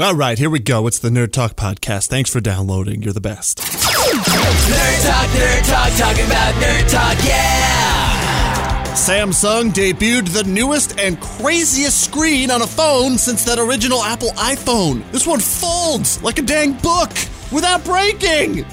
All 0.00 0.14
right, 0.14 0.38
here 0.38 0.48
we 0.48 0.60
go. 0.60 0.86
It's 0.86 1.00
the 1.00 1.08
Nerd 1.08 1.32
Talk 1.32 1.56
podcast. 1.56 2.06
Thanks 2.06 2.30
for 2.30 2.38
downloading. 2.40 3.02
You're 3.02 3.12
the 3.12 3.20
best. 3.20 3.58
Nerd 3.58 5.02
Talk, 5.04 5.28
Nerd 5.30 5.68
Talk, 5.68 5.92
talking 5.98 6.24
about 6.24 6.54
Nerd 6.54 6.88
Talk, 6.88 7.24
yeah! 7.26 8.84
Samsung 8.94 9.72
debuted 9.72 10.28
the 10.28 10.44
newest 10.44 11.00
and 11.00 11.20
craziest 11.20 12.04
screen 12.04 12.52
on 12.52 12.62
a 12.62 12.66
phone 12.66 13.18
since 13.18 13.44
that 13.44 13.58
original 13.58 14.00
Apple 14.04 14.28
iPhone. 14.36 15.02
This 15.10 15.26
one 15.26 15.40
folds 15.40 16.22
like 16.22 16.38
a 16.38 16.42
dang 16.42 16.74
book 16.74 17.10
without 17.50 17.84
breaking. 17.84 18.64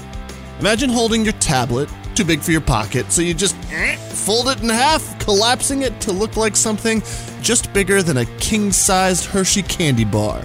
Imagine 0.60 0.90
holding 0.90 1.24
your 1.24 1.32
tablet, 1.34 1.88
too 2.14 2.24
big 2.24 2.38
for 2.38 2.52
your 2.52 2.60
pocket, 2.60 3.10
so 3.10 3.20
you 3.20 3.34
just 3.34 3.56
eh, 3.72 3.96
fold 3.96 4.46
it 4.46 4.62
in 4.62 4.68
half, 4.68 5.18
collapsing 5.18 5.82
it 5.82 6.00
to 6.02 6.12
look 6.12 6.36
like 6.36 6.54
something 6.54 7.02
just 7.42 7.72
bigger 7.72 8.00
than 8.00 8.18
a 8.18 8.26
king 8.38 8.70
sized 8.70 9.24
Hershey 9.24 9.62
candy 9.62 10.04
bar. 10.04 10.40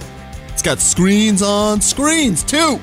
It's 0.62 0.68
got 0.68 0.78
screens 0.78 1.42
on 1.42 1.80
screens, 1.80 2.44
too. 2.44 2.78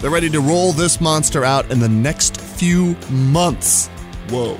They're 0.00 0.10
ready 0.10 0.30
to 0.30 0.40
roll 0.40 0.72
this 0.72 0.98
monster 0.98 1.44
out 1.44 1.70
in 1.70 1.78
the 1.78 1.86
next 1.86 2.40
few 2.40 2.96
months. 3.10 3.88
Whoa. 4.30 4.56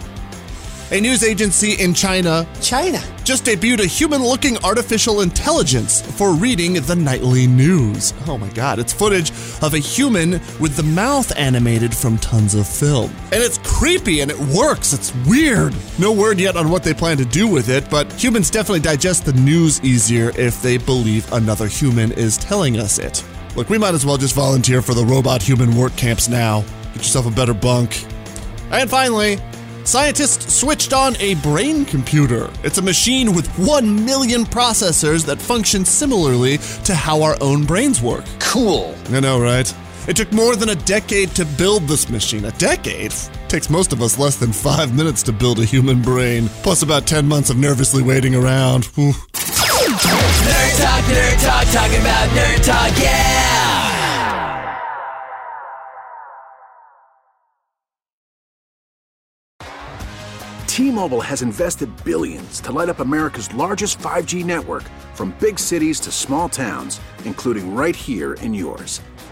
A 0.91 1.01
news 1.01 1.23
agency 1.25 1.83
in 1.83 1.95
China 1.95 2.47
China. 2.61 2.99
just 3.25 3.45
debuted 3.45 3.81
a 3.81 3.87
human 3.87 4.23
looking 4.23 4.57
artificial 4.65 5.21
intelligence 5.21 6.01
for 6.01 6.33
reading 6.33 6.75
the 6.75 6.97
nightly 6.97 7.47
news. 7.47 8.15
Oh 8.27 8.37
my 8.37 8.49
god, 8.49 8.79
it's 8.79 8.93
footage 8.93 9.31
of 9.63 9.75
a 9.75 9.79
human 9.79 10.33
with 10.61 10.77
the 10.77 10.83
mouth 10.83 11.31
animated 11.39 11.95
from 11.95 12.17
tons 12.19 12.55
of 12.55 12.67
film. 12.67 13.11
And 13.33 13.43
it's 13.43 13.58
creepy 13.79 14.23
and 14.23 14.31
it 14.31 14.39
works, 14.53 14.93
it's 14.93 15.15
weird. 15.25 15.73
No 16.01 16.11
word 16.11 16.41
yet 16.41 16.57
on 16.57 16.69
what 16.69 16.83
they 16.83 16.93
plan 16.93 17.17
to 17.17 17.25
do 17.25 17.47
with 17.47 17.69
it, 17.69 17.89
but 17.89 18.13
humans 18.13 18.51
definitely 18.51 18.81
digest 18.81 19.25
the 19.25 19.33
news 19.35 19.81
easier 19.85 20.33
if 20.37 20.61
they 20.61 20.79
believe 20.79 21.33
another 21.33 21.69
human 21.69 22.11
is 22.11 22.37
telling 22.37 22.81
us 22.81 22.99
it. 22.99 23.25
Look, 23.55 23.71
we 23.71 23.79
might 23.79 23.95
as 23.95 24.05
well 24.05 24.17
just 24.17 24.35
volunteer 24.35 24.83
for 24.83 24.95
the 24.95 25.05
robot 25.05 25.43
human 25.43 25.77
work 25.77 25.95
camps 25.95 26.29
now. 26.29 26.63
Get 26.93 26.97
yourself 26.97 27.27
a 27.27 27.31
better 27.31 27.55
bunk. 27.55 28.05
And 28.73 28.91
finally, 28.91 29.39
scientists 29.85 30.53
switched 30.53 30.93
on 30.93 31.17
a 31.19 31.35
brain 31.37 31.85
computer. 31.85 32.51
It's 32.65 32.79
a 32.79 32.83
machine 32.83 33.33
with 33.33 33.47
1 33.61 34.05
million 34.05 34.43
processors 34.43 35.25
that 35.27 35.41
function 35.41 35.85
similarly 35.85 36.59
to 36.83 36.97
how 36.97 37.23
our 37.23 37.37
own 37.41 37.65
brains 37.65 38.03
work. 38.03 38.25
Cool. 38.41 38.97
I 39.11 39.21
know, 39.21 39.41
right? 39.41 39.73
It 40.07 40.17
took 40.17 40.33
more 40.33 40.57
than 40.57 40.69
a 40.71 40.75
decade 40.75 41.31
to 41.31 41.45
build 41.45 41.83
this 41.83 42.09
machine. 42.09 42.45
A 42.45 42.53
decade? 42.53 43.13
Takes 43.49 43.69
most 43.69 43.93
of 43.93 44.01
us 44.01 44.19
less 44.19 44.37
than 44.37 44.53
five 44.53 44.95
minutes 44.95 45.23
to 45.25 45.33
build 45.33 45.59
a 45.59 45.65
human 45.65 46.01
brain, 46.01 46.49
plus 46.63 46.83
about 46.83 47.07
10 47.07 47.27
months 47.27 47.51
of 47.51 47.57
nervously 47.57 48.03
waiting 48.03 48.35
around. 48.35 48.85
Whew. 48.95 49.13
Nerd 49.13 50.81
Talk, 50.81 51.05
Nerd 51.05 51.45
Talk, 51.45 51.67
talking 51.73 52.01
about 52.01 52.29
Nerd 52.31 52.65
Talk, 52.65 53.03
yeah! 53.03 53.89
T-Mobile 60.67 61.21
has 61.21 61.43
invested 61.43 61.91
billions 62.05 62.61
to 62.61 62.71
light 62.71 62.89
up 62.89 63.01
America's 63.01 63.53
largest 63.53 63.99
5G 63.99 64.45
network 64.45 64.85
from 65.15 65.35
big 65.41 65.59
cities 65.59 65.99
to 66.01 66.13
small 66.13 66.49
towns, 66.49 67.01
including 67.25 67.75
right 67.75 67.97
here 67.97 68.35
in 68.35 68.55
yours. 68.55 69.01